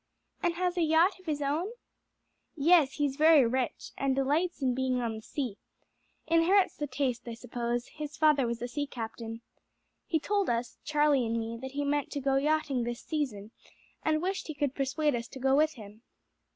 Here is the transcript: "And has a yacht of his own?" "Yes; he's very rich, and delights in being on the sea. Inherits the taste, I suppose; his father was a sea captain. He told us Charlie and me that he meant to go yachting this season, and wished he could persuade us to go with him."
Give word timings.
"And 0.41 0.55
has 0.55 0.77
a 0.77 0.81
yacht 0.81 1.19
of 1.19 1.27
his 1.27 1.43
own?" 1.43 1.73
"Yes; 2.55 2.93
he's 2.93 3.17
very 3.17 3.45
rich, 3.45 3.91
and 3.95 4.15
delights 4.15 4.59
in 4.59 4.73
being 4.73 4.99
on 4.99 5.17
the 5.17 5.21
sea. 5.21 5.57
Inherits 6.25 6.75
the 6.75 6.87
taste, 6.87 7.27
I 7.27 7.35
suppose; 7.35 7.85
his 7.85 8.17
father 8.17 8.47
was 8.47 8.63
a 8.63 8.67
sea 8.67 8.87
captain. 8.87 9.41
He 10.07 10.19
told 10.19 10.49
us 10.49 10.79
Charlie 10.83 11.27
and 11.27 11.39
me 11.39 11.55
that 11.61 11.73
he 11.73 11.85
meant 11.85 12.09
to 12.13 12.19
go 12.19 12.37
yachting 12.37 12.81
this 12.83 13.01
season, 13.03 13.51
and 14.03 14.23
wished 14.23 14.47
he 14.47 14.55
could 14.55 14.73
persuade 14.73 15.13
us 15.13 15.27
to 15.27 15.39
go 15.39 15.55
with 15.55 15.73
him." 15.73 16.01